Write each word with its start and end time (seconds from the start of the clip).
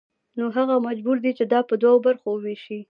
نو 0.37 0.45
هغه 0.57 0.75
مجبور 0.87 1.17
دی 1.23 1.31
چې 1.37 1.43
دا 1.53 1.59
په 1.69 1.75
دوو 1.81 2.03
برخو 2.05 2.27
ووېشي 2.33 2.77